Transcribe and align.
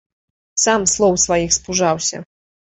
Сам 0.63 0.81
слоў 0.95 1.13
сваіх 1.27 1.55
спужаўся. 1.61 2.27